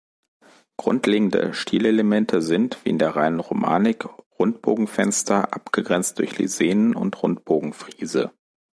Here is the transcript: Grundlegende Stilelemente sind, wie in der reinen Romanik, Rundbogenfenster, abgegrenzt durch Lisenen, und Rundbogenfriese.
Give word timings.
Grundlegende 0.77 1.53
Stilelemente 1.53 2.41
sind, 2.41 2.83
wie 2.83 2.89
in 2.89 2.97
der 2.97 3.15
reinen 3.15 3.39
Romanik, 3.39 4.05
Rundbogenfenster, 4.39 5.53
abgegrenzt 5.53 6.17
durch 6.17 6.39
Lisenen, 6.39 6.95
und 6.95 7.21
Rundbogenfriese. 7.21 8.31